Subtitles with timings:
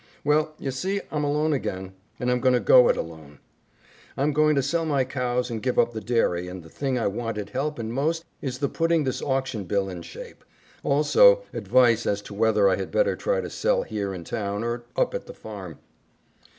[0.23, 3.37] Well, you see I'm alone again, and I'm going to go it alone.
[4.17, 7.05] I'm going to sell my cows and give up the dairy, and the thing I
[7.05, 10.43] wanted help in most is the putting this auction bill in shape;
[10.81, 14.85] also advice as to whether I had better try to sell here in town or
[14.97, 15.77] up at the farm."